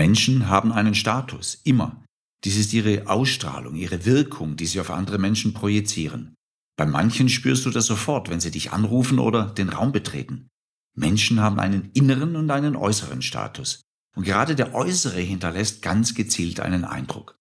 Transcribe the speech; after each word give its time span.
Menschen 0.00 0.48
haben 0.48 0.72
einen 0.72 0.94
Status, 0.94 1.60
immer. 1.62 2.02
Dies 2.44 2.56
ist 2.56 2.72
ihre 2.72 3.06
Ausstrahlung, 3.06 3.74
ihre 3.74 4.06
Wirkung, 4.06 4.56
die 4.56 4.64
sie 4.64 4.80
auf 4.80 4.90
andere 4.90 5.18
Menschen 5.18 5.52
projizieren. 5.52 6.34
Bei 6.78 6.86
manchen 6.86 7.28
spürst 7.28 7.66
du 7.66 7.70
das 7.70 7.84
sofort, 7.84 8.30
wenn 8.30 8.40
sie 8.40 8.50
dich 8.50 8.72
anrufen 8.72 9.18
oder 9.18 9.50
den 9.50 9.68
Raum 9.68 9.92
betreten. 9.92 10.48
Menschen 10.96 11.40
haben 11.40 11.60
einen 11.60 11.90
inneren 11.92 12.36
und 12.36 12.50
einen 12.50 12.76
äußeren 12.76 13.20
Status. 13.20 13.82
Und 14.16 14.24
gerade 14.24 14.54
der 14.54 14.74
äußere 14.74 15.20
hinterlässt 15.20 15.82
ganz 15.82 16.14
gezielt 16.14 16.60
einen 16.60 16.86
Eindruck. 16.86 17.36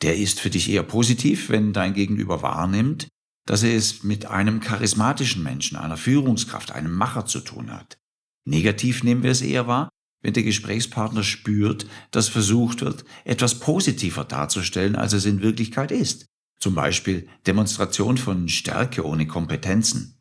Der 0.00 0.16
ist 0.16 0.38
für 0.38 0.50
dich 0.50 0.70
eher 0.70 0.84
positiv, 0.84 1.48
wenn 1.48 1.72
dein 1.72 1.94
Gegenüber 1.94 2.42
wahrnimmt, 2.42 3.08
dass 3.44 3.64
er 3.64 3.74
es 3.74 4.04
mit 4.04 4.26
einem 4.26 4.60
charismatischen 4.60 5.42
Menschen, 5.42 5.76
einer 5.76 5.96
Führungskraft, 5.96 6.70
einem 6.70 6.92
Macher 6.94 7.26
zu 7.26 7.40
tun 7.40 7.72
hat. 7.72 7.98
Negativ 8.46 9.02
nehmen 9.02 9.24
wir 9.24 9.32
es 9.32 9.42
eher 9.42 9.66
wahr, 9.66 9.88
wenn 10.24 10.32
der 10.32 10.42
Gesprächspartner 10.42 11.22
spürt, 11.22 11.86
dass 12.10 12.28
versucht 12.28 12.80
wird, 12.80 13.04
etwas 13.24 13.60
positiver 13.60 14.24
darzustellen, 14.24 14.96
als 14.96 15.12
es 15.12 15.26
in 15.26 15.42
Wirklichkeit 15.42 15.92
ist. 15.92 16.24
Zum 16.58 16.74
Beispiel 16.74 17.28
Demonstration 17.46 18.16
von 18.16 18.48
Stärke 18.48 19.04
ohne 19.04 19.26
Kompetenzen. 19.26 20.18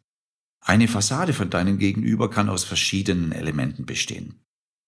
Eine 0.60 0.90
Fassade 0.90 1.32
von 1.32 1.50
deinem 1.50 1.78
Gegenüber 1.78 2.30
kann 2.30 2.50
aus 2.50 2.66
verschiedenen 2.66 3.32
Elementen 3.32 3.86
bestehen. 3.86 4.42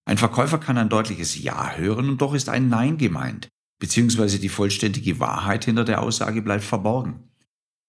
Ein 0.04 0.18
Verkäufer 0.18 0.58
kann 0.58 0.76
ein 0.76 0.90
deutliches 0.90 1.42
Ja 1.42 1.76
hören 1.76 2.10
und 2.10 2.20
doch 2.20 2.34
ist 2.34 2.50
ein 2.50 2.68
Nein 2.68 2.98
gemeint, 2.98 3.48
beziehungsweise 3.78 4.38
die 4.38 4.50
vollständige 4.50 5.18
Wahrheit 5.18 5.64
hinter 5.64 5.84
der 5.84 6.02
Aussage 6.02 6.42
bleibt 6.42 6.64
verborgen. 6.64 7.30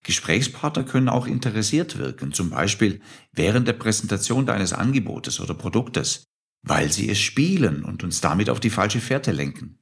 Gesprächspartner 0.03 0.86
können 0.86 1.09
auch 1.09 1.28
interessiert 1.28 1.98
wirken, 1.98 2.31
zum 2.31 2.52
Beispiel 2.52 3.02
während 3.34 3.67
der 3.67 3.73
Präsentation 3.73 4.45
deines 4.45 4.72
Angebotes 4.72 5.41
oder 5.41 5.53
Produktes, 5.53 6.27
weil 6.67 6.91
sie 6.91 7.09
es 7.09 7.20
spielen 7.20 7.84
und 7.84 8.03
uns 8.03 8.21
damit 8.21 8.49
auf 8.49 8.59
die 8.59 8.70
falsche 8.70 8.99
Fährte 8.99 9.31
lenken. 9.31 9.77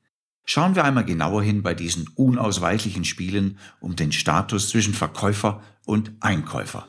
Schauen 0.45 0.75
wir 0.75 0.83
einmal 0.83 1.05
genauer 1.05 1.41
hin 1.41 1.63
bei 1.63 1.73
diesen 1.73 2.07
unausweichlichen 2.15 3.03
Spielen 3.03 3.57
um 3.79 3.95
den 3.95 4.11
Status 4.11 4.69
zwischen 4.69 4.93
Verkäufer 4.93 5.61
und 5.85 6.11
Einkäufer. 6.19 6.87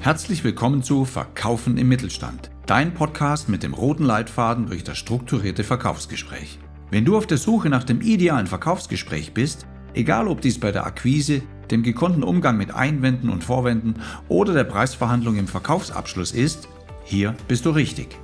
Herzlich 0.00 0.42
willkommen 0.42 0.82
zu 0.82 1.04
Verkaufen 1.04 1.76
im 1.76 1.88
Mittelstand, 1.88 2.50
dein 2.64 2.94
Podcast 2.94 3.50
mit 3.50 3.62
dem 3.62 3.74
roten 3.74 4.04
Leitfaden 4.04 4.66
durch 4.66 4.82
das 4.82 4.96
strukturierte 4.96 5.64
Verkaufsgespräch. 5.64 6.58
Wenn 6.90 7.04
du 7.04 7.18
auf 7.18 7.26
der 7.26 7.36
Suche 7.36 7.68
nach 7.68 7.84
dem 7.84 8.00
idealen 8.00 8.46
Verkaufsgespräch 8.46 9.34
bist, 9.34 9.66
egal 9.92 10.26
ob 10.26 10.40
dies 10.40 10.58
bei 10.58 10.72
der 10.72 10.86
Akquise, 10.86 11.42
dem 11.70 11.82
gekonnten 11.82 12.22
Umgang 12.22 12.56
mit 12.56 12.74
Einwänden 12.74 13.28
und 13.28 13.44
Vorwänden 13.44 13.96
oder 14.28 14.54
der 14.54 14.64
Preisverhandlung 14.64 15.36
im 15.36 15.46
Verkaufsabschluss 15.46 16.32
ist, 16.32 16.68
hier 17.04 17.36
bist 17.46 17.66
du 17.66 17.70
richtig. 17.70 18.16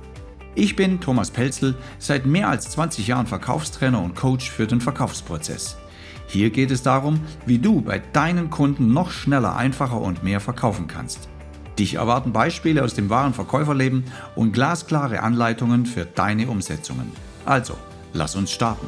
Ich 0.59 0.75
bin 0.75 0.99
Thomas 0.99 1.29
Pelzel, 1.29 1.75
seit 1.99 2.25
mehr 2.25 2.49
als 2.49 2.71
20 2.71 3.05
Jahren 3.05 3.27
Verkaufstrainer 3.27 4.01
und 4.01 4.15
Coach 4.15 4.49
für 4.49 4.65
den 4.65 4.81
Verkaufsprozess. 4.81 5.77
Hier 6.25 6.49
geht 6.49 6.71
es 6.71 6.81
darum, 6.81 7.19
wie 7.45 7.59
du 7.59 7.81
bei 7.81 7.99
deinen 7.99 8.49
Kunden 8.49 8.91
noch 8.91 9.11
schneller, 9.11 9.55
einfacher 9.55 10.01
und 10.01 10.23
mehr 10.23 10.39
verkaufen 10.39 10.87
kannst. 10.87 11.29
Dich 11.77 11.93
erwarten 11.93 12.33
Beispiele 12.33 12.83
aus 12.83 12.95
dem 12.95 13.11
wahren 13.11 13.35
Verkäuferleben 13.35 14.05
und 14.35 14.51
glasklare 14.51 15.21
Anleitungen 15.21 15.85
für 15.85 16.05
deine 16.05 16.47
Umsetzungen. 16.47 17.11
Also, 17.45 17.77
lass 18.13 18.35
uns 18.35 18.51
starten. 18.51 18.87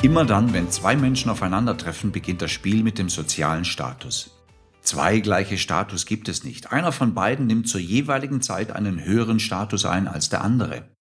Immer 0.00 0.24
dann, 0.24 0.54
wenn 0.54 0.70
zwei 0.70 0.96
Menschen 0.96 1.30
aufeinandertreffen, 1.30 2.10
beginnt 2.10 2.40
das 2.40 2.50
Spiel 2.50 2.82
mit 2.82 2.96
dem 2.96 3.10
sozialen 3.10 3.66
Status. 3.66 4.39
Zwei 4.90 5.20
gleiche 5.20 5.56
Status 5.56 6.04
gibt 6.04 6.28
es 6.28 6.42
nicht. 6.42 6.72
Einer 6.72 6.90
von 6.90 7.14
beiden 7.14 7.46
nimmt 7.46 7.68
zur 7.68 7.80
jeweiligen 7.80 8.42
Zeit 8.42 8.72
einen 8.72 9.04
höheren 9.04 9.38
Status 9.38 9.84
ein 9.84 10.08
als 10.08 10.30
der 10.30 10.42
andere. 10.42 10.96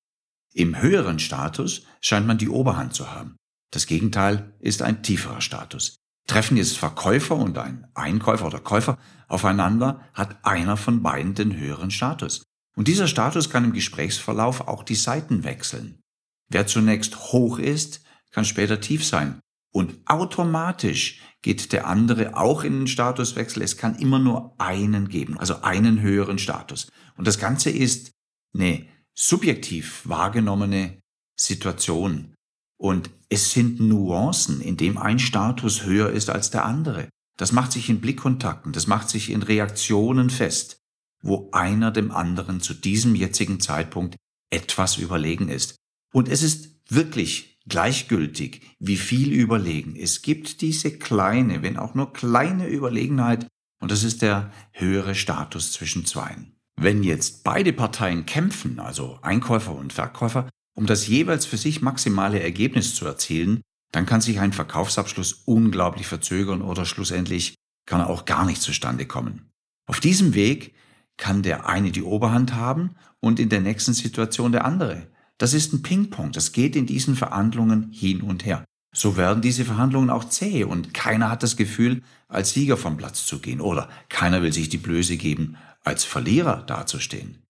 Im 0.54 0.80
höheren 0.80 1.18
Status 1.18 1.88
scheint 2.00 2.28
man 2.28 2.38
die 2.38 2.50
Oberhand 2.50 2.94
zu 2.94 3.12
haben. 3.12 3.38
Das 3.72 3.88
Gegenteil 3.88 4.54
ist 4.60 4.84
ein 4.84 5.02
tieferer 5.02 5.42
Status. 5.42 5.96
Treffen 6.28 6.56
jetzt 6.56 6.78
Verkäufer 6.78 7.36
und 7.36 7.58
ein 7.58 7.88
Einkäufer 7.96 8.46
oder 8.46 8.60
Käufer 8.60 9.00
aufeinander, 9.28 10.02
hat 10.14 10.38
einer 10.46 10.78
von 10.78 11.02
beiden 11.02 11.34
den 11.34 11.58
höheren 11.58 11.90
Status. 11.90 12.44
Und 12.76 12.88
dieser 12.88 13.08
Status 13.08 13.50
kann 13.50 13.66
im 13.66 13.74
Gesprächsverlauf 13.74 14.68
auch 14.68 14.84
die 14.84 14.94
Seiten 14.94 15.44
wechseln. 15.44 16.00
Wer 16.48 16.68
zunächst 16.68 17.32
hoch 17.32 17.58
ist, 17.58 18.04
kann 18.30 18.46
später 18.46 18.82
tief 18.82 19.04
sein. 19.04 19.40
Und 19.72 20.00
automatisch 20.06 21.22
geht 21.42 21.72
der 21.72 21.88
andere 21.88 22.36
auch 22.36 22.64
in 22.64 22.80
den 22.80 22.88
Statuswechsel. 22.88 23.62
Es 23.62 23.78
kann 23.78 23.96
immer 23.96 24.20
nur 24.20 24.56
einen 24.58 25.10
geben, 25.10 25.38
also 25.38 25.62
einen 25.62 26.02
höheren 26.02 26.40
Status. 26.40 26.90
Und 27.18 27.28
das 27.28 27.38
Ganze 27.38 27.70
ist 27.70 28.12
eine 28.54 28.88
subjektiv 29.14 30.02
wahrgenommene 30.06 31.00
Situation. 31.40 32.34
Und 32.78 33.12
es 33.30 33.52
sind 33.52 33.80
Nuancen, 33.80 34.62
in 34.62 34.78
dem 34.78 34.98
ein 34.98 35.20
Status 35.20 35.84
höher 35.84 36.10
ist 36.10 36.30
als 36.30 36.50
der 36.50 36.66
andere. 36.66 37.10
Das 37.38 37.52
macht 37.52 37.72
sich 37.72 37.90
in 37.90 38.02
Blickkontakten, 38.02 38.74
das 38.74 38.88
macht 38.88 39.10
sich 39.10 39.30
in 39.30 39.44
Reaktionen 39.44 40.30
fest, 40.30 40.78
wo 41.22 41.50
einer 41.52 41.92
dem 41.92 42.12
anderen 42.12 42.60
zu 42.60 42.74
diesem 42.74 43.16
jetzigen 43.16 43.60
Zeitpunkt 43.60 44.16
etwas 44.50 44.98
überlegen 44.98 45.50
ist. 45.50 45.76
Und 46.12 46.28
es 46.28 46.42
ist 46.42 46.80
wirklich 46.90 47.59
gleichgültig, 47.70 48.62
wie 48.80 48.98
viel 48.98 49.32
überlegen. 49.32 49.96
Es 49.96 50.22
gibt 50.22 50.62
diese 50.62 50.98
kleine, 50.98 51.62
wenn 51.62 51.78
auch 51.78 51.96
nur 51.96 52.14
kleine 52.14 52.68
Überlegenheit, 52.68 53.48
und 53.82 53.92
das 53.92 54.04
ist 54.04 54.22
der 54.22 54.52
höhere 54.72 55.16
Status 55.16 55.72
zwischen 55.72 56.06
zweien. 56.06 56.56
Wenn 56.76 57.04
jetzt 57.04 57.44
beide 57.44 57.74
Parteien 57.74 58.26
kämpfen, 58.26 58.80
also 58.80 59.20
Einkäufer 59.22 59.76
und 59.76 59.94
Verkäufer, 59.94 60.50
um 60.76 60.86
das 60.86 61.08
jeweils 61.08 61.46
für 61.46 61.58
sich 61.58 61.82
maximale 61.82 62.40
Ergebnis 62.42 62.96
zu 62.96 63.06
erzielen, 63.06 63.62
dann 63.92 64.06
kann 64.06 64.22
sich 64.22 64.40
ein 64.40 64.54
Verkaufsabschluss 64.54 65.44
unglaublich 65.46 66.08
verzögern 66.08 66.62
oder 66.62 66.86
schlussendlich 66.86 67.56
kann 67.86 68.02
er 68.02 68.10
auch 68.10 68.26
gar 68.26 68.46
nicht 68.46 68.62
zustande 68.62 69.06
kommen. 69.06 69.50
Auf 69.88 70.00
diesem 70.00 70.36
Weg 70.36 70.74
kann 71.18 71.44
der 71.44 71.68
eine 71.68 71.92
die 71.92 72.04
Oberhand 72.04 72.54
haben 72.54 72.96
und 73.20 73.40
in 73.40 73.50
der 73.50 73.62
nächsten 73.62 73.94
Situation 73.94 74.52
der 74.52 74.64
andere. 74.64 75.08
Das 75.40 75.54
ist 75.54 75.74
ein 75.74 75.82
Ping-Pong, 75.82 76.34
das 76.34 76.52
geht 76.52 76.76
in 76.76 76.86
diesen 76.86 77.16
Verhandlungen 77.16 77.92
hin 77.92 78.22
und 78.22 78.46
her. 78.46 78.66
So 78.94 79.18
werden 79.18 79.42
diese 79.42 79.66
Verhandlungen 79.66 80.10
auch 80.10 80.26
zäh 80.26 80.66
und 80.66 80.94
keiner 80.94 81.30
hat 81.30 81.44
das 81.44 81.56
Gefühl, 81.56 82.02
als 82.28 82.52
Sieger 82.52 82.76
vom 82.76 82.98
Platz 82.98 83.26
zu 83.26 83.40
gehen 83.40 83.62
oder 83.62 83.90
keiner 84.10 84.42
will 84.42 84.52
sich 84.52 84.70
die 84.70 84.78
Blöße 84.78 85.16
geben, 85.18 85.58
als 85.84 86.04
Verlierer 86.04 86.64
dazustehen. 86.64 87.44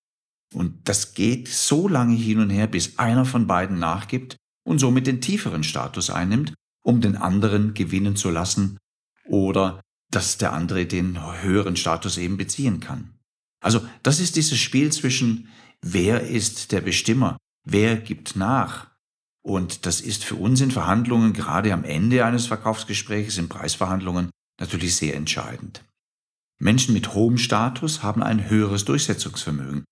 Und 0.53 0.87
das 0.87 1.13
geht 1.13 1.47
so 1.47 1.87
lange 1.87 2.15
hin 2.15 2.39
und 2.39 2.49
her, 2.49 2.67
bis 2.67 2.99
einer 2.99 3.25
von 3.25 3.47
beiden 3.47 3.79
nachgibt 3.79 4.35
und 4.63 4.79
somit 4.79 5.07
den 5.07 5.21
tieferen 5.21 5.63
Status 5.63 6.09
einnimmt, 6.09 6.53
um 6.83 7.01
den 7.01 7.15
anderen 7.15 7.73
gewinnen 7.73 8.15
zu 8.15 8.29
lassen 8.29 8.77
oder 9.25 9.81
dass 10.11 10.37
der 10.37 10.53
andere 10.53 10.85
den 10.85 11.41
höheren 11.41 11.75
Status 11.75 12.17
eben 12.17 12.37
beziehen 12.37 12.79
kann. 12.79 13.15
Also 13.61 13.81
das 14.03 14.19
ist 14.19 14.35
dieses 14.35 14.57
Spiel 14.57 14.91
zwischen 14.91 15.49
wer 15.81 16.21
ist 16.21 16.71
der 16.71 16.81
Bestimmer, 16.81 17.37
wer 17.71 17.97
gibt 17.97 18.35
nach. 18.35 18.87
Und 19.41 19.85
das 19.85 20.01
ist 20.01 20.23
für 20.23 20.35
uns 20.35 20.61
in 20.61 20.71
Verhandlungen, 20.71 21.33
gerade 21.33 21.73
am 21.73 21.83
Ende 21.83 22.25
eines 22.25 22.47
Verkaufsgesprächs, 22.47 23.37
in 23.37 23.49
Preisverhandlungen, 23.49 24.29
natürlich 24.59 24.95
sehr 24.95 25.15
entscheidend. 25.15 25.83
Menschen 26.59 26.93
mit 26.93 27.13
hohem 27.13 27.37
Status 27.37 28.03
haben 28.03 28.21
ein 28.21 28.49
höheres 28.49 28.83
Durchsetzungsvermögen. 28.85 29.85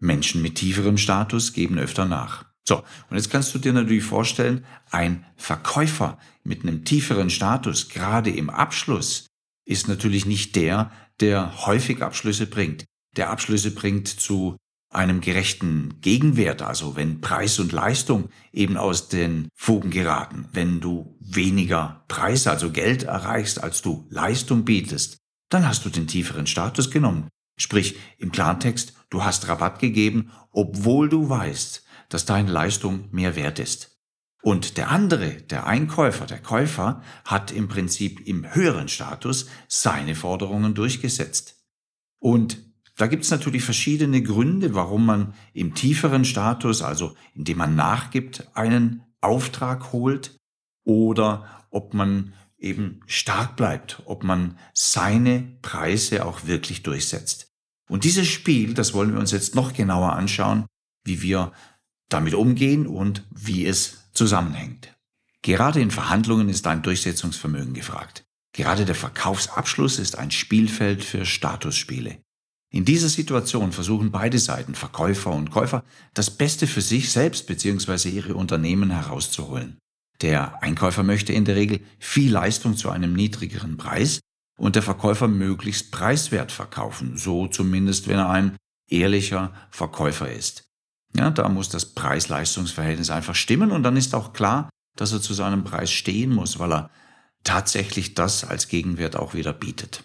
Menschen 0.00 0.42
mit 0.42 0.56
tieferem 0.56 0.98
Status 0.98 1.52
geben 1.52 1.78
öfter 1.78 2.04
nach. 2.04 2.44
So, 2.66 2.84
und 3.08 3.16
jetzt 3.16 3.30
kannst 3.30 3.54
du 3.54 3.58
dir 3.58 3.72
natürlich 3.72 4.04
vorstellen, 4.04 4.64
ein 4.90 5.24
Verkäufer 5.36 6.18
mit 6.44 6.62
einem 6.62 6.84
tieferen 6.84 7.30
Status, 7.30 7.88
gerade 7.88 8.30
im 8.30 8.50
Abschluss, 8.50 9.26
ist 9.66 9.88
natürlich 9.88 10.26
nicht 10.26 10.56
der, 10.56 10.92
der 11.20 11.66
häufig 11.66 12.02
Abschlüsse 12.02 12.46
bringt. 12.46 12.84
Der 13.16 13.30
Abschlüsse 13.30 13.72
bringt 13.72 14.08
zu 14.08 14.56
einem 14.90 15.20
gerechten 15.20 16.00
Gegenwert, 16.00 16.62
also 16.62 16.96
wenn 16.96 17.20
Preis 17.20 17.58
und 17.60 17.72
Leistung 17.72 18.28
eben 18.52 18.76
aus 18.76 19.08
den 19.08 19.48
Fugen 19.54 19.90
geraten, 19.90 20.48
wenn 20.52 20.80
du 20.80 21.16
weniger 21.20 22.04
Preis, 22.08 22.46
also 22.46 22.70
Geld 22.70 23.04
erreichst, 23.04 23.62
als 23.62 23.82
du 23.82 24.06
Leistung 24.10 24.64
bietest, 24.64 25.18
dann 25.48 25.66
hast 25.66 25.84
du 25.84 25.90
den 25.90 26.08
tieferen 26.08 26.46
Status 26.46 26.90
genommen. 26.90 27.28
Sprich, 27.56 27.96
im 28.18 28.32
Klartext, 28.32 28.94
du 29.10 29.22
hast 29.22 29.46
Rabatt 29.46 29.78
gegeben, 29.78 30.32
obwohl 30.50 31.08
du 31.08 31.28
weißt, 31.28 31.84
dass 32.08 32.24
deine 32.24 32.50
Leistung 32.50 33.08
mehr 33.12 33.36
wert 33.36 33.58
ist. 33.58 33.98
Und 34.42 34.76
der 34.78 34.90
andere, 34.90 35.32
der 35.42 35.66
Einkäufer, 35.66 36.26
der 36.26 36.40
Käufer, 36.40 37.02
hat 37.24 37.52
im 37.52 37.68
Prinzip 37.68 38.26
im 38.26 38.54
höheren 38.54 38.88
Status 38.88 39.46
seine 39.68 40.14
Forderungen 40.14 40.74
durchgesetzt. 40.74 41.56
Und 42.18 42.69
da 43.00 43.06
gibt 43.06 43.24
es 43.24 43.30
natürlich 43.30 43.64
verschiedene 43.64 44.22
Gründe, 44.22 44.74
warum 44.74 45.06
man 45.06 45.34
im 45.54 45.74
tieferen 45.74 46.24
Status, 46.24 46.82
also 46.82 47.14
indem 47.34 47.58
man 47.58 47.74
nachgibt, 47.74 48.48
einen 48.54 49.02
Auftrag 49.20 49.92
holt 49.92 50.36
oder 50.84 51.66
ob 51.70 51.94
man 51.94 52.34
eben 52.58 53.00
stark 53.06 53.56
bleibt, 53.56 54.02
ob 54.04 54.22
man 54.22 54.58
seine 54.74 55.56
Preise 55.62 56.26
auch 56.26 56.46
wirklich 56.46 56.82
durchsetzt. 56.82 57.48
Und 57.88 58.04
dieses 58.04 58.28
Spiel, 58.28 58.74
das 58.74 58.92
wollen 58.92 59.12
wir 59.12 59.20
uns 59.20 59.30
jetzt 59.30 59.54
noch 59.54 59.72
genauer 59.72 60.12
anschauen, 60.12 60.66
wie 61.04 61.22
wir 61.22 61.52
damit 62.10 62.34
umgehen 62.34 62.86
und 62.86 63.26
wie 63.30 63.66
es 63.66 64.10
zusammenhängt. 64.12 64.94
Gerade 65.42 65.80
in 65.80 65.90
Verhandlungen 65.90 66.50
ist 66.50 66.66
ein 66.66 66.82
Durchsetzungsvermögen 66.82 67.72
gefragt. 67.72 68.24
Gerade 68.52 68.84
der 68.84 68.94
Verkaufsabschluss 68.94 69.98
ist 69.98 70.18
ein 70.18 70.30
Spielfeld 70.30 71.02
für 71.02 71.24
Statusspiele. 71.24 72.18
In 72.72 72.84
dieser 72.84 73.08
Situation 73.08 73.72
versuchen 73.72 74.12
beide 74.12 74.38
Seiten, 74.38 74.76
Verkäufer 74.76 75.32
und 75.32 75.50
Käufer, 75.50 75.84
das 76.14 76.30
Beste 76.30 76.68
für 76.68 76.80
sich 76.80 77.10
selbst 77.10 77.46
bzw. 77.46 78.08
ihre 78.08 78.34
Unternehmen 78.34 78.90
herauszuholen. 78.90 79.78
Der 80.22 80.62
Einkäufer 80.62 81.02
möchte 81.02 81.32
in 81.32 81.44
der 81.44 81.56
Regel 81.56 81.80
viel 81.98 82.30
Leistung 82.30 82.76
zu 82.76 82.90
einem 82.90 83.12
niedrigeren 83.14 83.76
Preis 83.76 84.20
und 84.56 84.76
der 84.76 84.82
Verkäufer 84.82 85.26
möglichst 85.26 85.90
preiswert 85.90 86.52
verkaufen, 86.52 87.16
so 87.16 87.48
zumindest 87.48 88.06
wenn 88.06 88.18
er 88.18 88.30
ein 88.30 88.56
ehrlicher 88.88 89.52
Verkäufer 89.70 90.30
ist. 90.30 90.64
Ja, 91.14 91.30
da 91.30 91.48
muss 91.48 91.70
das 91.70 91.86
Preis-Leistungs-Verhältnis 91.86 93.10
einfach 93.10 93.34
stimmen 93.34 93.72
und 93.72 93.82
dann 93.82 93.96
ist 93.96 94.14
auch 94.14 94.32
klar, 94.32 94.70
dass 94.96 95.12
er 95.12 95.20
zu 95.20 95.34
seinem 95.34 95.64
Preis 95.64 95.90
stehen 95.90 96.32
muss, 96.32 96.58
weil 96.58 96.72
er 96.72 96.90
tatsächlich 97.42 98.14
das 98.14 98.44
als 98.44 98.68
Gegenwert 98.68 99.16
auch 99.16 99.34
wieder 99.34 99.52
bietet. 99.52 100.04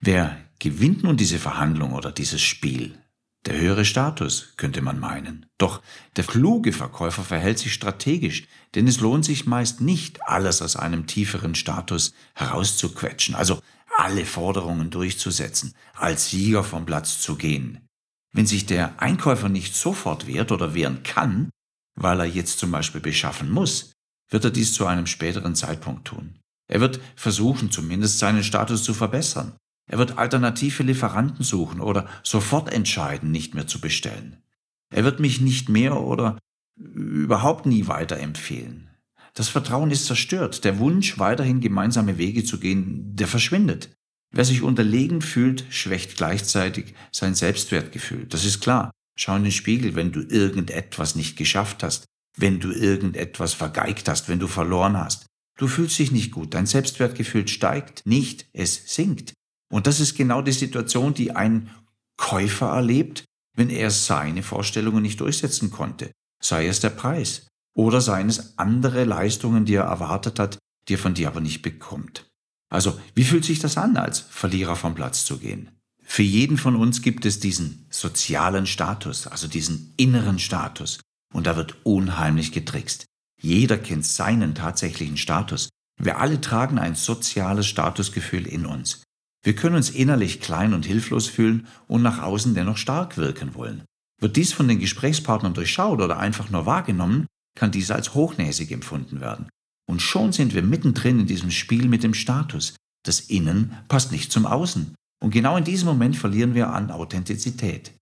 Wer 0.00 0.36
gewinnt 0.58 1.02
nun 1.02 1.16
diese 1.16 1.38
Verhandlung 1.38 1.92
oder 1.92 2.12
dieses 2.12 2.42
Spiel? 2.42 2.98
Der 3.46 3.58
höhere 3.58 3.84
Status, 3.84 4.54
könnte 4.56 4.82
man 4.82 4.98
meinen. 4.98 5.46
Doch 5.56 5.80
der 6.16 6.24
kluge 6.24 6.72
Verkäufer 6.72 7.22
verhält 7.22 7.60
sich 7.60 7.72
strategisch, 7.72 8.48
denn 8.74 8.88
es 8.88 9.00
lohnt 9.00 9.24
sich 9.24 9.46
meist 9.46 9.80
nicht, 9.80 10.20
alles 10.26 10.62
aus 10.62 10.74
einem 10.74 11.06
tieferen 11.06 11.54
Status 11.54 12.12
herauszuquetschen, 12.34 13.36
also 13.36 13.60
alle 13.96 14.26
Forderungen 14.26 14.90
durchzusetzen, 14.90 15.74
als 15.94 16.30
Sieger 16.30 16.64
vom 16.64 16.86
Platz 16.86 17.20
zu 17.20 17.36
gehen. 17.36 17.86
Wenn 18.32 18.46
sich 18.46 18.66
der 18.66 19.00
Einkäufer 19.00 19.48
nicht 19.48 19.74
sofort 19.76 20.26
wehrt 20.26 20.50
oder 20.50 20.74
wehren 20.74 21.02
kann, 21.04 21.50
weil 21.94 22.20
er 22.20 22.26
jetzt 22.26 22.58
zum 22.58 22.72
Beispiel 22.72 23.00
beschaffen 23.00 23.50
muss, 23.50 23.92
wird 24.28 24.44
er 24.44 24.50
dies 24.50 24.72
zu 24.72 24.86
einem 24.86 25.06
späteren 25.06 25.54
Zeitpunkt 25.54 26.06
tun. 26.06 26.40
Er 26.68 26.80
wird 26.80 27.00
versuchen, 27.14 27.70
zumindest 27.70 28.18
seinen 28.18 28.42
Status 28.42 28.82
zu 28.82 28.92
verbessern. 28.92 29.56
Er 29.86 29.98
wird 29.98 30.18
alternative 30.18 30.82
Lieferanten 30.82 31.44
suchen 31.44 31.80
oder 31.80 32.08
sofort 32.22 32.72
entscheiden, 32.72 33.30
nicht 33.30 33.54
mehr 33.54 33.66
zu 33.66 33.80
bestellen. 33.80 34.42
Er 34.90 35.04
wird 35.04 35.20
mich 35.20 35.40
nicht 35.40 35.68
mehr 35.68 36.00
oder 36.00 36.38
überhaupt 36.76 37.66
nie 37.66 37.86
weiterempfehlen. 37.86 38.90
Das 39.34 39.48
Vertrauen 39.48 39.90
ist 39.90 40.06
zerstört. 40.06 40.64
Der 40.64 40.78
Wunsch, 40.78 41.18
weiterhin 41.18 41.60
gemeinsame 41.60 42.18
Wege 42.18 42.44
zu 42.44 42.58
gehen, 42.58 43.14
der 43.16 43.28
verschwindet. 43.28 43.94
Wer 44.32 44.44
sich 44.44 44.62
unterlegen 44.62 45.22
fühlt, 45.22 45.64
schwächt 45.70 46.16
gleichzeitig 46.16 46.94
sein 47.12 47.34
Selbstwertgefühl. 47.34 48.26
Das 48.26 48.44
ist 48.44 48.60
klar. 48.60 48.90
Schau 49.18 49.36
in 49.36 49.44
den 49.44 49.52
Spiegel, 49.52 49.94
wenn 49.94 50.12
du 50.12 50.20
irgendetwas 50.20 51.16
nicht 51.16 51.36
geschafft 51.36 51.82
hast, 51.82 52.06
wenn 52.36 52.60
du 52.60 52.70
irgendetwas 52.70 53.54
vergeigt 53.54 54.08
hast, 54.08 54.28
wenn 54.28 54.38
du 54.38 54.46
verloren 54.46 54.96
hast. 54.96 55.26
Du 55.58 55.68
fühlst 55.68 55.98
dich 55.98 56.12
nicht 56.12 56.32
gut, 56.32 56.52
dein 56.52 56.66
Selbstwertgefühl 56.66 57.48
steigt 57.48 58.04
nicht, 58.04 58.46
es 58.52 58.94
sinkt. 58.94 59.32
Und 59.68 59.86
das 59.86 60.00
ist 60.00 60.16
genau 60.16 60.42
die 60.42 60.52
Situation, 60.52 61.14
die 61.14 61.32
ein 61.32 61.70
Käufer 62.16 62.68
erlebt, 62.68 63.24
wenn 63.56 63.70
er 63.70 63.90
seine 63.90 64.42
Vorstellungen 64.42 65.02
nicht 65.02 65.20
durchsetzen 65.20 65.70
konnte. 65.70 66.10
Sei 66.42 66.66
es 66.66 66.80
der 66.80 66.90
Preis 66.90 67.48
oder 67.74 68.00
seien 68.00 68.28
es 68.28 68.58
andere 68.58 69.04
Leistungen, 69.04 69.64
die 69.64 69.74
er 69.74 69.84
erwartet 69.84 70.38
hat, 70.38 70.58
die 70.88 70.94
er 70.94 70.98
von 70.98 71.14
dir 71.14 71.28
aber 71.28 71.40
nicht 71.40 71.62
bekommt. 71.62 72.26
Also, 72.68 72.98
wie 73.14 73.24
fühlt 73.24 73.44
sich 73.44 73.58
das 73.58 73.76
an, 73.76 73.96
als 73.96 74.20
Verlierer 74.20 74.76
vom 74.76 74.94
Platz 74.94 75.24
zu 75.24 75.38
gehen? 75.38 75.70
Für 76.02 76.22
jeden 76.22 76.56
von 76.56 76.76
uns 76.76 77.02
gibt 77.02 77.24
es 77.24 77.40
diesen 77.40 77.86
sozialen 77.90 78.66
Status, 78.66 79.26
also 79.26 79.48
diesen 79.48 79.92
inneren 79.96 80.38
Status. 80.38 81.00
Und 81.32 81.46
da 81.46 81.56
wird 81.56 81.76
unheimlich 81.84 82.52
getrickst. 82.52 83.06
Jeder 83.40 83.76
kennt 83.76 84.06
seinen 84.06 84.54
tatsächlichen 84.54 85.16
Status. 85.16 85.68
Wir 86.00 86.18
alle 86.18 86.40
tragen 86.40 86.78
ein 86.78 86.94
soziales 86.94 87.66
Statusgefühl 87.66 88.46
in 88.46 88.66
uns. 88.66 89.02
Wir 89.46 89.54
können 89.54 89.76
uns 89.76 89.90
innerlich 89.90 90.40
klein 90.40 90.74
und 90.74 90.86
hilflos 90.86 91.28
fühlen 91.28 91.68
und 91.86 92.02
nach 92.02 92.20
außen 92.20 92.56
dennoch 92.56 92.78
stark 92.78 93.16
wirken 93.16 93.54
wollen. 93.54 93.84
Wird 94.20 94.34
dies 94.34 94.52
von 94.52 94.66
den 94.66 94.80
Gesprächspartnern 94.80 95.54
durchschaut 95.54 96.00
oder 96.00 96.18
einfach 96.18 96.50
nur 96.50 96.66
wahrgenommen, 96.66 97.26
kann 97.56 97.70
dies 97.70 97.92
als 97.92 98.14
hochnäsig 98.14 98.72
empfunden 98.72 99.20
werden. 99.20 99.48
Und 99.88 100.02
schon 100.02 100.32
sind 100.32 100.52
wir 100.52 100.62
mittendrin 100.62 101.20
in 101.20 101.26
diesem 101.26 101.52
Spiel 101.52 101.86
mit 101.86 102.02
dem 102.02 102.12
Status. 102.12 102.74
Das 103.04 103.20
Innen 103.20 103.72
passt 103.86 104.10
nicht 104.10 104.32
zum 104.32 104.46
Außen. 104.46 104.96
Und 105.22 105.30
genau 105.30 105.56
in 105.56 105.62
diesem 105.62 105.86
Moment 105.86 106.16
verlieren 106.16 106.56
wir 106.56 106.72
an 106.72 106.90
Authentizität. 106.90 107.92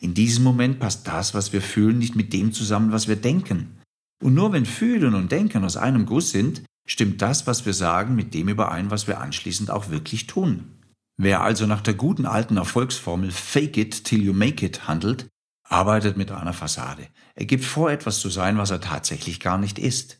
In 0.00 0.14
diesem 0.14 0.42
Moment 0.42 0.78
passt 0.78 1.06
das, 1.06 1.34
was 1.34 1.52
wir 1.52 1.60
fühlen, 1.60 1.98
nicht 1.98 2.16
mit 2.16 2.32
dem 2.32 2.54
zusammen, 2.54 2.92
was 2.92 3.08
wir 3.08 3.16
denken. 3.16 3.78
Und 4.22 4.32
nur 4.32 4.54
wenn 4.54 4.64
Fühlen 4.64 5.14
und 5.14 5.30
Denken 5.30 5.64
aus 5.64 5.76
einem 5.76 6.06
Guss 6.06 6.30
sind, 6.30 6.62
stimmt 6.88 7.20
das, 7.20 7.46
was 7.46 7.66
wir 7.66 7.74
sagen, 7.74 8.14
mit 8.14 8.32
dem 8.32 8.48
überein, 8.48 8.90
was 8.90 9.06
wir 9.06 9.20
anschließend 9.20 9.70
auch 9.70 9.90
wirklich 9.90 10.26
tun. 10.26 10.70
Wer 11.16 11.42
also 11.42 11.66
nach 11.66 11.80
der 11.80 11.94
guten 11.94 12.26
alten 12.26 12.56
Erfolgsformel 12.56 13.30
Fake 13.30 13.76
it 13.76 14.04
till 14.04 14.22
you 14.22 14.32
make 14.32 14.64
it 14.64 14.88
handelt, 14.88 15.28
arbeitet 15.62 16.16
mit 16.16 16.30
einer 16.30 16.52
Fassade. 16.52 17.08
Er 17.34 17.46
gibt 17.46 17.64
vor, 17.64 17.90
etwas 17.90 18.18
zu 18.18 18.28
sein, 18.30 18.58
was 18.58 18.70
er 18.70 18.80
tatsächlich 18.80 19.40
gar 19.40 19.58
nicht 19.58 19.78
ist. 19.78 20.18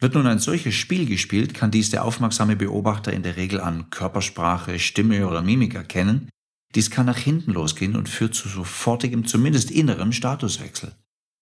Wird 0.00 0.14
nun 0.14 0.26
ein 0.26 0.40
solches 0.40 0.74
Spiel 0.74 1.06
gespielt, 1.06 1.54
kann 1.54 1.70
dies 1.70 1.90
der 1.90 2.04
aufmerksame 2.04 2.56
Beobachter 2.56 3.12
in 3.12 3.22
der 3.22 3.36
Regel 3.36 3.60
an 3.60 3.90
Körpersprache, 3.90 4.78
Stimme 4.78 5.28
oder 5.28 5.42
Mimik 5.42 5.74
erkennen. 5.74 6.28
Dies 6.74 6.90
kann 6.90 7.06
nach 7.06 7.18
hinten 7.18 7.52
losgehen 7.52 7.94
und 7.94 8.08
führt 8.08 8.34
zu 8.34 8.48
sofortigem, 8.48 9.26
zumindest 9.26 9.70
innerem 9.70 10.12
Statuswechsel. 10.12 10.96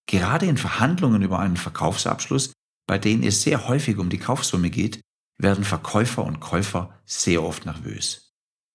Gerade 0.07 0.47
in 0.47 0.57
Verhandlungen 0.57 1.23
über 1.23 1.39
einen 1.39 1.57
Verkaufsabschluss, 1.57 2.53
bei 2.87 2.99
denen 2.99 3.23
es 3.23 3.43
sehr 3.43 3.69
häufig 3.69 3.97
um 3.97 4.11
die 4.11 4.19
Kaufsumme 4.19 4.69
geht, 4.69 5.01
werden 5.39 5.65
Verkäufer 5.65 6.25
und 6.25 6.41
Käufer 6.41 7.01
sehr 7.07 7.43
oft 7.43 7.65
nervös. 7.65 8.30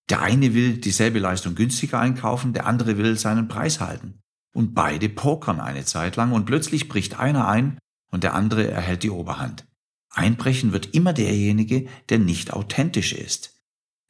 Der 0.10 0.22
eine 0.22 0.54
will 0.54 0.78
dieselbe 0.78 1.20
Leistung 1.20 1.56
günstiger 1.56 2.00
einkaufen, 2.00 2.54
der 2.54 2.68
andere 2.68 2.98
will 2.98 3.18
seinen 3.18 3.48
Preis 3.48 3.80
halten. 3.80 4.20
Und 4.54 4.74
beide 4.74 5.10
pokern 5.10 5.60
eine 5.60 5.86
Zeit 5.86 6.16
lang 6.16 6.32
und 6.32 6.46
plötzlich 6.46 6.88
bricht 6.88 7.20
einer 7.20 7.48
ein 7.48 7.80
und 8.12 8.24
der 8.24 8.34
andere 8.34 8.70
erhält 8.70 9.04
die 9.04 9.10
Oberhand. 9.10 9.66
Einbrechen 10.12 10.72
wird 10.72 10.94
immer 10.94 11.12
derjenige, 11.12 11.88
der 12.10 12.20
nicht 12.20 12.54
authentisch 12.54 13.14
ist. 13.14 13.54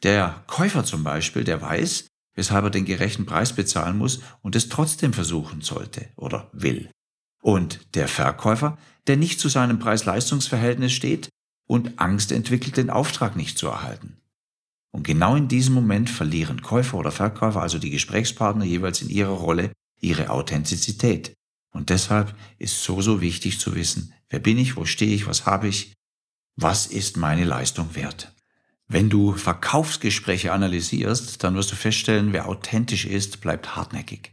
Der 0.03 0.44
Käufer 0.47 0.83
zum 0.83 1.03
Beispiel, 1.03 1.44
der 1.44 1.62
weiß, 1.62 2.06
weshalb 2.36 2.65
er 2.65 2.69
den 2.69 2.86
gerechten 2.86 3.25
Preis 3.25 3.53
bezahlen 3.53 3.98
muss 3.98 4.19
und 4.41 4.56
es 4.56 4.69
trotzdem 4.69 5.13
versuchen 5.13 5.62
sollte 5.62 6.09
oder 6.15 6.50
will. 6.53 6.91
Und 7.41 7.96
der 7.96 8.08
Verkäufer, 8.08 8.77
der 9.08 9.17
nicht 9.17 9.39
zu 9.39 9.50
seinem 9.50 9.79
Preis-Leistungs-Verhältnis 9.79 10.91
steht 10.91 11.29
und 11.67 12.00
Angst 12.00 12.31
entwickelt, 12.31 12.77
den 12.77 12.89
Auftrag 12.89 13.36
nicht 13.36 13.58
zu 13.58 13.67
erhalten. 13.67 14.17
Und 14.96 15.04
genau 15.04 15.36
in 15.36 15.50
diesem 15.50 15.74
Moment 15.74 16.10
verlieren 16.10 16.62
Käufer 16.62 16.98
oder 16.98 17.12
Verkäufer, 17.12 17.62
also 17.62 17.80
die 17.80 17.90
Gesprächspartner, 17.90 18.64
jeweils 18.64 19.02
in 19.02 19.10
ihrer 19.10 19.34
Rolle 19.34 19.74
ihre 20.00 20.30
Authentizität. 20.30 21.34
Und 21.74 21.90
deshalb 21.90 22.34
ist 22.60 22.82
so, 22.82 23.02
so 23.02 23.20
wichtig 23.20 23.60
zu 23.60 23.75
wissen, 23.75 24.14
wer 24.30 24.40
bin 24.40 24.58
ich, 24.58 24.78
wo 24.78 24.86
stehe 24.86 25.14
ich, 25.14 25.28
was 25.28 25.46
habe 25.46 25.68
ich, 25.68 25.92
was 26.56 26.88
ist 26.88 27.18
meine 27.18 27.44
Leistung 27.44 27.94
wert. 27.94 28.34
Wenn 28.88 29.10
du 29.10 29.34
Verkaufsgespräche 29.34 30.54
analysierst, 30.54 31.44
dann 31.44 31.56
wirst 31.56 31.74
du 31.74 31.75
feststellen, 31.75 32.32
wer 32.32 32.48
authentisch 32.48 33.06
ist, 33.06 33.42
bleibt 33.42 33.75
hartnäckig. 33.75 34.32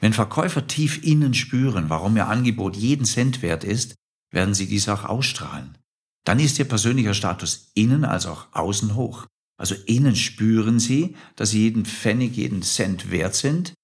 Wenn 0.00 0.12
Verkäufer 0.12 0.66
tief 0.66 1.02
innen 1.02 1.32
spüren, 1.32 1.88
warum 1.88 2.14
ihr 2.18 2.28
Angebot 2.28 2.76
jeden 2.76 3.06
Cent 3.06 3.40
wert 3.40 3.64
ist, 3.64 3.94
werden 4.30 4.52
sie 4.52 4.66
dies 4.66 4.86
auch 4.90 5.04
ausstrahlen. 5.04 5.78
Dann 6.24 6.40
ist 6.40 6.58
ihr 6.58 6.66
persönlicher 6.66 7.14
Status 7.14 7.70
innen 7.72 8.04
als 8.04 8.26
auch 8.26 8.48
außen 8.52 8.96
hoch. 8.96 9.26
Also 9.56 9.74
innen 9.86 10.16
spüren 10.16 10.80
sie, 10.80 11.16
dass 11.36 11.50
sie 11.50 11.62
jeden 11.62 11.84
Pfennig, 11.84 12.36
jeden 12.36 12.62
Cent 12.62 13.10
wert 13.10 13.34
sind 13.34 13.74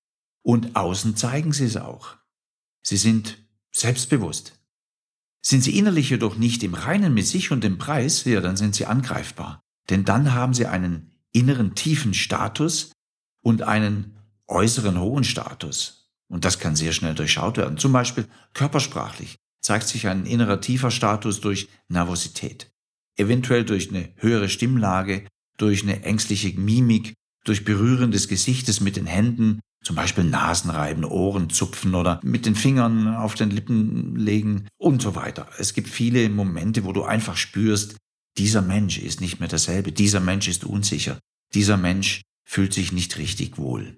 und 0.43 0.77
außen 0.77 1.17
zeigen 1.17 1.53
sie 1.53 1.67
es 1.67 1.77
auch. 1.77 2.17
Sie 2.83 2.97
sind 2.97 3.39
selbstbewusst. 3.73 4.59
Sind 5.43 5.63
sie 5.63 5.79
innerlich 5.79 6.11
jedoch 6.11 6.37
nicht 6.37 6.63
im 6.63 6.75
Reinen 6.75 7.15
mit 7.15 7.27
sich 7.27 7.51
und 7.51 7.65
dem 7.65 7.79
Preis, 7.79 8.25
ja, 8.25 8.41
dann 8.41 8.57
sind 8.57 8.75
sie 8.75 8.87
angreifbar. 8.87 9.61
Denn 9.89 10.05
dann 10.05 10.35
haben 10.35 10.55
sie 10.55 10.67
einen 10.67 11.13
inneren 11.33 11.75
tiefen 11.75 12.15
Status 12.15 12.93
und 13.43 13.63
einen 13.63 14.19
äußeren 14.49 15.01
hohen 15.01 15.25
Status. 15.25 16.11
Und 16.29 16.45
das 16.45 16.59
kann 16.59 16.77
sehr 16.77 16.93
schnell 16.93 17.15
durchschaut 17.15 17.57
werden. 17.57 17.79
Zum 17.79 17.93
Beispiel 17.93 18.27
körpersprachlich 18.55 19.37
zeigt 19.63 19.89
sich 19.89 20.09
ein 20.09 20.27
innerer 20.27 20.61
tiefer 20.61 20.91
Status 20.91 21.41
durch 21.41 21.69
Nervosität. 21.89 22.71
Eventuell 23.17 23.65
durch 23.65 23.91
eine 23.91 24.13
höhere 24.17 24.49
Stimmlage 24.49 25.27
durch 25.61 25.83
eine 25.83 26.03
ängstliche 26.03 26.59
Mimik, 26.59 27.15
durch 27.45 27.65
Berühren 27.65 28.11
des 28.11 28.29
Gesichtes 28.29 28.81
mit 28.81 28.97
den 28.97 29.07
Händen, 29.07 29.61
zum 29.83 29.97
Beispiel 29.97 30.25
Nasenreiben, 30.25 31.05
Ohren 31.05 31.51
zupfen 31.51 31.95
oder 31.95 32.21
mit 32.23 32.47
den 32.47 32.55
Fingern 32.55 33.15
auf 33.15 33.35
den 33.35 33.51
Lippen 33.51 34.17
legen 34.17 34.67
und 34.79 35.01
so 35.01 35.15
weiter. 35.15 35.49
Es 35.59 35.73
gibt 35.73 35.89
viele 35.89 36.29
Momente, 36.29 36.85
wo 36.85 36.93
du 36.93 37.03
einfach 37.05 37.37
spürst, 37.37 37.97
dieser 38.37 38.63
Mensch 38.63 38.99
ist 38.99 39.21
nicht 39.21 39.41
mehr 39.41 39.49
derselbe, 39.49 39.93
dieser 39.93 40.21
Mensch 40.21 40.49
ist 40.49 40.65
unsicher, 40.65 41.19
dieser 41.55 41.77
Mensch 41.77 42.23
fühlt 42.45 42.73
sich 42.73 42.93
nicht 42.93 43.19
richtig 43.19 43.59
wohl. 43.59 43.97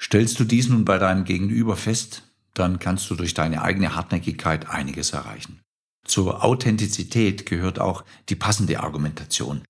Stellst 0.00 0.38
du 0.38 0.44
dies 0.44 0.68
nun 0.68 0.84
bei 0.84 0.98
deinem 0.98 1.24
Gegenüber 1.24 1.76
fest, 1.76 2.22
dann 2.54 2.78
kannst 2.78 3.10
du 3.10 3.14
durch 3.14 3.34
deine 3.34 3.62
eigene 3.62 3.94
Hartnäckigkeit 3.94 4.68
einiges 4.68 5.10
erreichen. 5.12 5.60
Zur 6.04 6.44
Authentizität 6.44 7.46
gehört 7.46 7.78
auch 7.78 8.04
die 8.28 8.36
passende 8.36 8.80
Argumentation, 8.80 9.62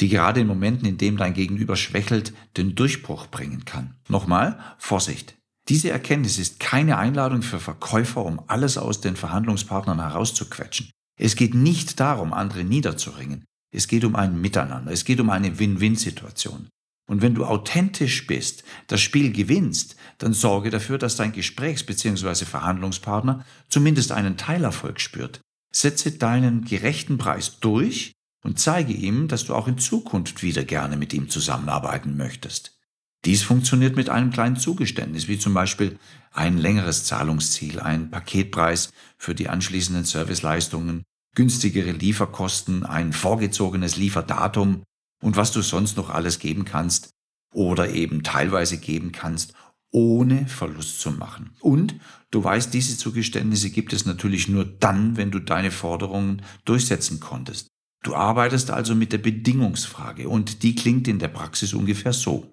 die 0.00 0.08
gerade 0.08 0.40
in 0.40 0.46
Momenten, 0.46 0.86
in 0.86 0.98
denen 0.98 1.16
dein 1.16 1.34
Gegenüber 1.34 1.76
schwächelt, 1.76 2.32
den 2.56 2.74
Durchbruch 2.74 3.26
bringen 3.28 3.64
kann. 3.64 3.94
Nochmal, 4.08 4.58
Vorsicht. 4.78 5.36
Diese 5.68 5.90
Erkenntnis 5.90 6.38
ist 6.38 6.58
keine 6.58 6.98
Einladung 6.98 7.42
für 7.42 7.60
Verkäufer, 7.60 8.24
um 8.24 8.42
alles 8.48 8.78
aus 8.78 9.00
den 9.00 9.16
Verhandlungspartnern 9.16 10.00
herauszuquetschen. 10.00 10.90
Es 11.20 11.36
geht 11.36 11.54
nicht 11.54 12.00
darum, 12.00 12.32
andere 12.32 12.64
niederzuringen. 12.64 13.44
Es 13.72 13.86
geht 13.86 14.04
um 14.04 14.16
ein 14.16 14.40
Miteinander. 14.40 14.90
Es 14.90 15.04
geht 15.04 15.20
um 15.20 15.30
eine 15.30 15.58
Win-Win-Situation. 15.58 16.68
Und 17.08 17.22
wenn 17.22 17.34
du 17.34 17.44
authentisch 17.44 18.26
bist, 18.26 18.64
das 18.86 19.00
Spiel 19.00 19.32
gewinnst, 19.32 19.96
dann 20.18 20.32
sorge 20.32 20.70
dafür, 20.70 20.98
dass 20.98 21.16
dein 21.16 21.32
Gesprächs- 21.32 21.84
bzw. 21.84 22.44
Verhandlungspartner 22.44 23.44
zumindest 23.68 24.12
einen 24.12 24.36
Teilerfolg 24.36 25.00
spürt. 25.00 25.40
Setze 25.74 26.12
deinen 26.12 26.64
gerechten 26.64 27.18
Preis 27.18 27.58
durch 27.60 28.12
und 28.42 28.58
zeige 28.58 28.92
ihm, 28.92 29.28
dass 29.28 29.46
du 29.46 29.54
auch 29.54 29.68
in 29.68 29.78
Zukunft 29.78 30.42
wieder 30.42 30.64
gerne 30.64 30.96
mit 30.96 31.14
ihm 31.14 31.28
zusammenarbeiten 31.28 32.16
möchtest. 32.16 32.78
Dies 33.24 33.44
funktioniert 33.44 33.94
mit 33.96 34.10
einem 34.10 34.30
kleinen 34.30 34.56
Zugeständnis, 34.56 35.28
wie 35.28 35.38
zum 35.38 35.54
Beispiel 35.54 35.98
ein 36.32 36.58
längeres 36.58 37.04
Zahlungsziel, 37.04 37.78
ein 37.78 38.10
Paketpreis 38.10 38.90
für 39.16 39.34
die 39.34 39.48
anschließenden 39.48 40.04
Serviceleistungen, 40.04 41.04
günstigere 41.34 41.92
Lieferkosten, 41.92 42.84
ein 42.84 43.12
vorgezogenes 43.12 43.96
Lieferdatum 43.96 44.82
und 45.22 45.36
was 45.36 45.52
du 45.52 45.62
sonst 45.62 45.96
noch 45.96 46.10
alles 46.10 46.40
geben 46.40 46.64
kannst 46.64 47.10
oder 47.54 47.90
eben 47.90 48.24
teilweise 48.24 48.78
geben 48.78 49.12
kannst, 49.12 49.54
ohne 49.92 50.46
Verlust 50.46 51.00
zu 51.00 51.12
machen. 51.12 51.54
Und 51.60 51.94
du 52.30 52.42
weißt, 52.42 52.74
diese 52.74 52.96
Zugeständnisse 52.96 53.70
gibt 53.70 53.92
es 53.92 54.04
natürlich 54.04 54.48
nur 54.48 54.64
dann, 54.64 55.16
wenn 55.16 55.30
du 55.30 55.38
deine 55.38 55.70
Forderungen 55.70 56.42
durchsetzen 56.64 57.20
konntest. 57.20 57.68
Du 58.02 58.16
arbeitest 58.16 58.70
also 58.70 58.94
mit 58.94 59.12
der 59.12 59.18
Bedingungsfrage 59.18 60.28
und 60.28 60.62
die 60.64 60.74
klingt 60.74 61.06
in 61.06 61.20
der 61.20 61.28
Praxis 61.28 61.72
ungefähr 61.72 62.12
so. 62.12 62.50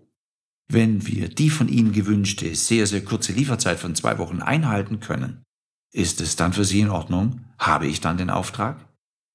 Wenn 0.67 1.07
wir 1.07 1.29
die 1.29 1.49
von 1.49 1.67
Ihnen 1.67 1.91
gewünschte 1.91 2.53
sehr, 2.55 2.85
sehr 2.85 3.03
kurze 3.03 3.33
Lieferzeit 3.33 3.79
von 3.79 3.95
zwei 3.95 4.19
Wochen 4.19 4.41
einhalten 4.41 4.99
können, 4.99 5.43
ist 5.91 6.21
es 6.21 6.35
dann 6.35 6.53
für 6.53 6.65
Sie 6.65 6.81
in 6.81 6.91
Ordnung? 6.91 7.45
Habe 7.57 7.87
ich 7.87 7.99
dann 7.99 8.17
den 8.17 8.29
Auftrag? 8.29 8.87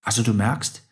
Also 0.02 0.22
du 0.22 0.32
merkst, 0.32 0.82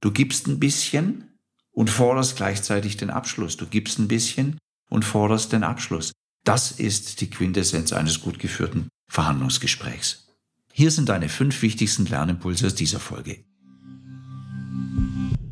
du 0.00 0.12
gibst 0.12 0.46
ein 0.46 0.60
bisschen 0.60 1.24
und 1.72 1.90
forderst 1.90 2.36
gleichzeitig 2.36 2.96
den 2.96 3.10
Abschluss. 3.10 3.56
Du 3.56 3.66
gibst 3.66 3.98
ein 3.98 4.06
bisschen 4.06 4.58
und 4.88 5.04
forderst 5.04 5.52
den 5.52 5.64
Abschluss. 5.64 6.12
Das 6.44 6.70
ist 6.70 7.20
die 7.20 7.28
Quintessenz 7.28 7.92
eines 7.92 8.20
gut 8.20 8.38
geführten 8.38 8.88
Verhandlungsgesprächs. 9.08 10.28
Hier 10.72 10.92
sind 10.92 11.08
deine 11.08 11.28
fünf 11.28 11.60
wichtigsten 11.62 12.06
Lernimpulse 12.06 12.66
aus 12.66 12.76
dieser 12.76 13.00
Folge. 13.00 13.44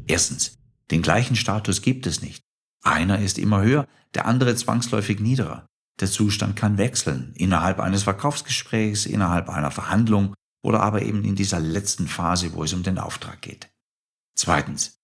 Erstens, 0.08 0.58
den 0.90 1.02
gleichen 1.02 1.36
Status 1.36 1.82
gibt 1.82 2.06
es 2.06 2.22
nicht. 2.22 2.42
Einer 2.82 3.18
ist 3.20 3.38
immer 3.38 3.62
höher, 3.62 3.86
der 4.14 4.26
andere 4.26 4.56
zwangsläufig 4.56 5.20
niederer. 5.20 5.66
Der 6.00 6.10
Zustand 6.10 6.56
kann 6.56 6.78
wechseln 6.78 7.32
innerhalb 7.34 7.80
eines 7.80 8.04
Verkaufsgesprächs, 8.04 9.04
innerhalb 9.06 9.48
einer 9.48 9.70
Verhandlung 9.70 10.34
oder 10.62 10.80
aber 10.80 11.02
eben 11.02 11.24
in 11.24 11.34
dieser 11.34 11.60
letzten 11.60 12.08
Phase, 12.08 12.54
wo 12.54 12.64
es 12.64 12.72
um 12.72 12.82
den 12.82 12.98
Auftrag 12.98 13.42
geht. 13.42 13.68
Zweitens, 14.34 14.98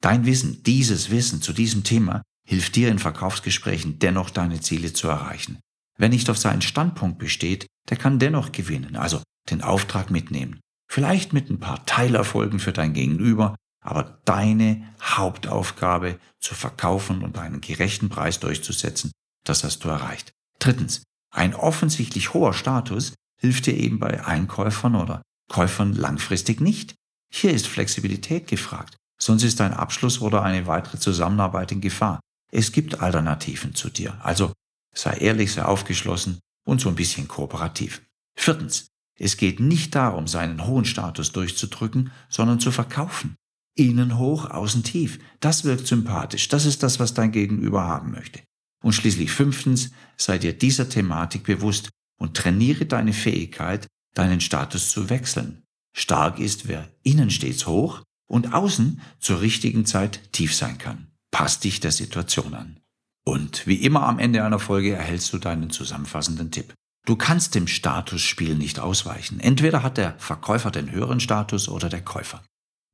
dein 0.00 0.26
Wissen, 0.26 0.62
dieses 0.64 1.10
Wissen 1.10 1.40
zu 1.40 1.52
diesem 1.52 1.84
Thema 1.84 2.22
hilft 2.46 2.74
dir 2.76 2.88
in 2.88 2.98
Verkaufsgesprächen 2.98 3.98
dennoch 3.98 4.30
deine 4.30 4.60
Ziele 4.60 4.92
zu 4.92 5.08
erreichen. 5.08 5.60
Wer 5.96 6.08
nicht 6.08 6.28
auf 6.30 6.38
seinen 6.38 6.62
Standpunkt 6.62 7.18
besteht, 7.18 7.66
der 7.88 7.96
kann 7.96 8.18
dennoch 8.18 8.52
gewinnen, 8.52 8.96
also 8.96 9.22
den 9.50 9.62
Auftrag 9.62 10.10
mitnehmen. 10.10 10.60
Vielleicht 10.90 11.32
mit 11.32 11.48
ein 11.48 11.60
paar 11.60 11.86
Teilerfolgen 11.86 12.58
für 12.58 12.72
dein 12.72 12.92
Gegenüber, 12.92 13.54
aber 13.80 14.20
deine 14.24 14.82
Hauptaufgabe 15.02 16.18
zu 16.38 16.54
verkaufen 16.54 17.22
und 17.22 17.38
einen 17.38 17.60
gerechten 17.60 18.08
Preis 18.08 18.40
durchzusetzen, 18.40 19.12
das 19.44 19.64
hast 19.64 19.84
du 19.84 19.88
erreicht. 19.88 20.32
Drittens, 20.58 21.02
ein 21.32 21.54
offensichtlich 21.54 22.34
hoher 22.34 22.52
Status 22.52 23.14
hilft 23.40 23.66
dir 23.66 23.76
eben 23.76 23.98
bei 23.98 24.24
Einkäufern 24.24 24.94
oder 24.94 25.22
Käufern 25.48 25.94
langfristig 25.94 26.60
nicht. 26.60 26.94
Hier 27.32 27.52
ist 27.52 27.66
Flexibilität 27.66 28.46
gefragt, 28.46 28.96
sonst 29.18 29.42
ist 29.42 29.60
ein 29.60 29.72
Abschluss 29.72 30.20
oder 30.20 30.42
eine 30.42 30.66
weitere 30.66 30.98
Zusammenarbeit 30.98 31.72
in 31.72 31.80
Gefahr. 31.80 32.20
Es 32.52 32.72
gibt 32.72 33.00
Alternativen 33.00 33.74
zu 33.74 33.88
dir, 33.88 34.18
also 34.24 34.52
sei 34.94 35.16
ehrlich, 35.18 35.52
sei 35.52 35.64
aufgeschlossen 35.64 36.40
und 36.66 36.80
so 36.80 36.88
ein 36.88 36.96
bisschen 36.96 37.28
kooperativ. 37.28 38.02
Viertens, 38.36 38.88
es 39.18 39.36
geht 39.36 39.60
nicht 39.60 39.94
darum, 39.94 40.26
seinen 40.26 40.66
hohen 40.66 40.84
Status 40.84 41.32
durchzudrücken, 41.32 42.10
sondern 42.28 42.58
zu 42.58 42.72
verkaufen. 42.72 43.36
Innen 43.76 44.18
hoch, 44.18 44.50
außen 44.50 44.82
tief. 44.82 45.18
Das 45.40 45.64
wirkt 45.64 45.86
sympathisch. 45.86 46.48
Das 46.48 46.66
ist 46.66 46.82
das, 46.82 46.98
was 47.00 47.14
dein 47.14 47.32
Gegenüber 47.32 47.84
haben 47.84 48.10
möchte. 48.10 48.40
Und 48.82 48.92
schließlich 48.92 49.30
fünftens, 49.30 49.90
sei 50.16 50.38
dir 50.38 50.52
dieser 50.52 50.88
Thematik 50.88 51.44
bewusst 51.44 51.90
und 52.18 52.36
trainiere 52.36 52.86
deine 52.86 53.12
Fähigkeit, 53.12 53.86
deinen 54.14 54.40
Status 54.40 54.90
zu 54.90 55.10
wechseln. 55.10 55.62
Stark 55.96 56.38
ist, 56.38 56.68
wer 56.68 56.88
innen 57.02 57.30
stets 57.30 57.66
hoch 57.66 58.02
und 58.28 58.54
außen 58.54 59.00
zur 59.18 59.40
richtigen 59.40 59.86
Zeit 59.86 60.32
tief 60.32 60.54
sein 60.54 60.78
kann. 60.78 61.08
Pass 61.30 61.60
dich 61.60 61.80
der 61.80 61.92
Situation 61.92 62.54
an. 62.54 62.80
Und 63.24 63.66
wie 63.66 63.76
immer 63.76 64.04
am 64.04 64.18
Ende 64.18 64.44
einer 64.44 64.58
Folge 64.58 64.92
erhältst 64.92 65.32
du 65.32 65.38
deinen 65.38 65.70
zusammenfassenden 65.70 66.50
Tipp. 66.50 66.74
Du 67.06 67.16
kannst 67.16 67.54
dem 67.54 67.66
Statusspiel 67.66 68.54
nicht 68.54 68.78
ausweichen. 68.78 69.40
Entweder 69.40 69.82
hat 69.82 69.98
der 69.98 70.18
Verkäufer 70.18 70.70
den 70.70 70.90
höheren 70.90 71.20
Status 71.20 71.68
oder 71.68 71.88
der 71.88 72.02
Käufer. 72.02 72.42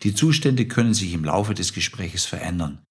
Die 0.03 0.15
Zustände 0.15 0.67
können 0.67 0.95
sich 0.95 1.13
im 1.13 1.25
Laufe 1.25 1.55
des 1.55 1.73
Gespräches 1.73 2.25
verändern. 2.25 2.83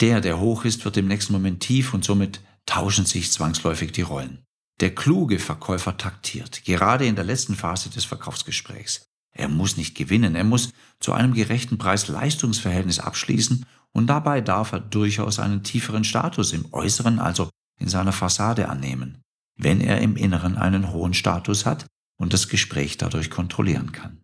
Der, 0.00 0.20
der 0.20 0.40
hoch 0.40 0.64
ist, 0.64 0.84
wird 0.84 0.96
im 0.96 1.08
nächsten 1.08 1.32
Moment 1.32 1.60
tief 1.60 1.92
und 1.92 2.04
somit 2.04 2.40
tauschen 2.66 3.04
sich 3.04 3.30
zwangsläufig 3.30 3.92
die 3.92 4.02
Rollen. 4.02 4.42
Der 4.80 4.94
kluge 4.94 5.38
Verkäufer 5.38 5.98
taktiert, 5.98 6.64
gerade 6.64 7.06
in 7.06 7.16
der 7.16 7.24
letzten 7.24 7.54
Phase 7.54 7.90
des 7.90 8.06
Verkaufsgesprächs. 8.06 9.04
Er 9.32 9.48
muss 9.48 9.76
nicht 9.76 9.94
gewinnen, 9.94 10.34
er 10.34 10.44
muss 10.44 10.72
zu 10.98 11.12
einem 11.12 11.34
gerechten 11.34 11.76
Preis-Leistungsverhältnis 11.76 12.98
abschließen 12.98 13.66
und 13.92 14.06
dabei 14.06 14.40
darf 14.40 14.72
er 14.72 14.80
durchaus 14.80 15.38
einen 15.38 15.62
tieferen 15.62 16.04
Status 16.04 16.52
im 16.52 16.72
Äußeren, 16.72 17.18
also 17.18 17.50
in 17.78 17.88
seiner 17.88 18.12
Fassade 18.12 18.68
annehmen, 18.68 19.20
wenn 19.56 19.80
er 19.80 20.00
im 20.00 20.16
Inneren 20.16 20.56
einen 20.56 20.92
hohen 20.92 21.14
Status 21.14 21.66
hat 21.66 21.86
und 22.18 22.32
das 22.32 22.48
Gespräch 22.48 22.96
dadurch 22.96 23.30
kontrollieren 23.30 23.92
kann. 23.92 24.22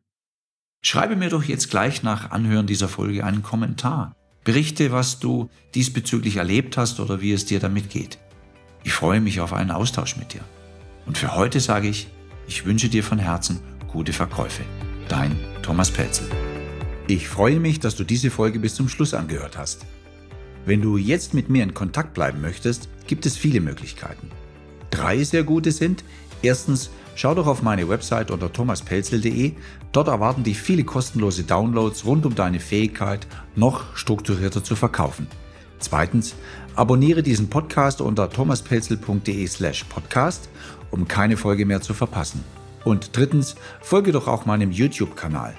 Schreibe 0.88 1.16
mir 1.16 1.31
doch 1.31 1.43
jetzt 1.43 1.69
gleich 1.69 2.05
nach 2.05 2.31
Anhören 2.31 2.69
dieser 2.69 2.87
Folge 2.87 3.25
einen 3.25 3.43
Kommentar. 3.43 4.14
Berichte, 4.45 4.93
was 4.93 5.19
du 5.19 5.50
diesbezüglich 5.75 6.37
erlebt 6.37 6.76
hast 6.76 7.00
oder 7.00 7.21
wie 7.21 7.33
es 7.33 7.45
dir 7.45 7.59
damit 7.59 7.90
geht. 7.90 8.19
Ich 8.85 8.93
freue 8.93 9.21
mich 9.21 9.40
auf 9.40 9.52
einen 9.52 9.73
Austausch 9.73 10.16
mit 10.16 10.33
dir. 10.33 10.43
Und 11.05 11.19
für 11.19 11.35
heute 11.35 11.59
sage 11.59 11.88
ich, 11.88 12.07
ich 12.47 12.66
wünsche 12.66 12.88
dir 12.88 13.02
von 13.02 13.19
Herzen 13.19 13.59
gute 13.88 14.12
Verkäufe. 14.12 14.62
Dein 15.09 15.37
Thomas 15.61 15.90
Pelzel. 15.90 16.28
Ich 17.09 17.26
freue 17.26 17.59
mich, 17.59 17.81
dass 17.81 17.97
du 17.97 18.05
diese 18.05 18.31
Folge 18.31 18.61
bis 18.61 18.76
zum 18.76 18.88
Schluss 18.88 19.12
angehört 19.12 19.59
hast. 19.59 19.87
Wenn 20.66 20.83
du 20.83 20.99
jetzt 20.99 21.35
mit 21.35 21.50
mir 21.50 21.64
in 21.64 21.75
Kontakt 21.75 22.14
bleiben 22.14 22.40
möchtest, 22.40 22.88
gibt 23.09 23.26
es 23.26 23.37
viele 23.37 23.61
Möglichkeiten. 23.61 24.31
Drei 24.93 25.25
sehr 25.25 25.43
gute 25.43 25.73
sind, 25.73 26.05
erstens, 26.43 26.90
schau 27.16 27.35
doch 27.35 27.49
auf 27.49 27.62
meine 27.62 27.88
Website 27.88 28.30
unter 28.30 28.52
thomaspelzel.de. 28.52 29.54
Dort 29.90 30.06
erwarten 30.06 30.44
dich 30.44 30.58
viele 30.58 30.85
kostenlose 30.85 31.42
Downloads 31.42 32.04
rund 32.04 32.25
um 32.25 32.37
deine 32.37 32.61
Fähigkeit, 32.61 33.26
noch 33.56 33.96
strukturierter 33.96 34.62
zu 34.62 34.76
verkaufen. 34.76 35.26
Zweitens, 35.80 36.37
abonniere 36.76 37.23
diesen 37.23 37.50
Podcast 37.50 38.00
unter 38.00 38.30
thomaspelzel.de 38.30 39.46
slash 39.49 39.85
podcast, 39.85 40.49
um 40.90 41.08
keine 41.08 41.37
Folge 41.37 41.66
mehr 41.66 41.80
zu 41.80 41.94
verpassen. 41.94 42.44
Und 42.85 43.16
drittens, 43.16 43.56
folge 43.80 44.12
doch 44.12 44.28
auch 44.28 44.46
meinem 44.46 44.70
YouTube-Kanal. 44.70 45.54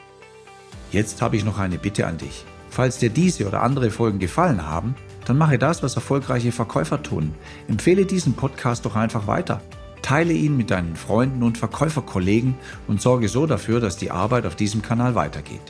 Jetzt 0.91 1.21
habe 1.21 1.35
ich 1.35 1.43
noch 1.43 1.59
eine 1.59 1.77
Bitte 1.77 2.07
an 2.07 2.17
dich. 2.17 2.45
Falls 2.69 2.99
dir 2.99 3.09
diese 3.09 3.47
oder 3.47 3.63
andere 3.63 3.89
Folgen 3.91 4.19
gefallen 4.19 4.65
haben, 4.65 4.95
dann 5.25 5.37
mache 5.37 5.57
das, 5.57 5.83
was 5.83 5.95
erfolgreiche 5.95 6.51
Verkäufer 6.51 7.03
tun. 7.03 7.33
Empfehle 7.67 8.05
diesen 8.05 8.33
Podcast 8.33 8.85
doch 8.85 8.95
einfach 8.95 9.27
weiter. 9.27 9.61
Teile 10.01 10.33
ihn 10.33 10.55
mit 10.57 10.71
deinen 10.71 10.95
Freunden 10.95 11.43
und 11.43 11.57
Verkäuferkollegen 11.57 12.55
und 12.87 13.01
sorge 13.01 13.27
so 13.27 13.45
dafür, 13.45 13.79
dass 13.79 13.97
die 13.97 14.11
Arbeit 14.11 14.45
auf 14.45 14.55
diesem 14.55 14.81
Kanal 14.81 15.15
weitergeht. 15.15 15.61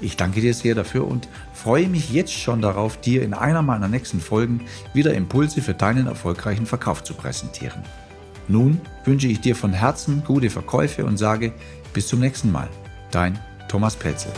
Ich 0.00 0.16
danke 0.16 0.40
dir 0.40 0.54
sehr 0.54 0.74
dafür 0.74 1.06
und 1.06 1.28
freue 1.52 1.88
mich 1.88 2.10
jetzt 2.10 2.32
schon 2.32 2.62
darauf, 2.62 3.00
dir 3.00 3.22
in 3.22 3.34
einer 3.34 3.62
meiner 3.62 3.88
nächsten 3.88 4.20
Folgen 4.20 4.62
wieder 4.94 5.12
Impulse 5.12 5.60
für 5.60 5.74
deinen 5.74 6.06
erfolgreichen 6.06 6.66
Verkauf 6.66 7.04
zu 7.04 7.14
präsentieren. 7.14 7.82
Nun 8.48 8.80
wünsche 9.04 9.28
ich 9.28 9.40
dir 9.40 9.54
von 9.54 9.72
Herzen 9.72 10.24
gute 10.24 10.50
Verkäufe 10.50 11.04
und 11.04 11.18
sage 11.18 11.52
bis 11.92 12.08
zum 12.08 12.20
nächsten 12.20 12.50
Mal. 12.50 12.68
Dein 13.10 13.38
Thomas 13.68 13.94
Petzel. 13.94 14.32